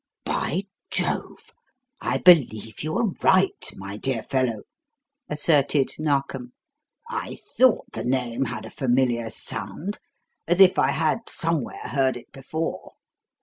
"By 0.25 0.63
Jove! 0.89 1.51
I 2.01 2.17
believe 2.17 2.81
you 2.83 2.97
are 2.97 3.09
right, 3.21 3.63
my 3.75 3.97
dear 3.97 4.23
fellow," 4.23 4.63
asserted 5.29 5.91
Narkom. 5.99 6.53
"I 7.11 7.37
thought 7.59 7.91
the 7.93 8.03
name 8.03 8.45
had 8.45 8.65
a 8.65 8.71
familiar 8.71 9.29
sound 9.29 9.99
as 10.47 10.59
if 10.59 10.79
I 10.79 10.89
had, 10.89 11.29
somewhere, 11.29 11.85
heard 11.89 12.17
it 12.17 12.31
before. 12.31 12.93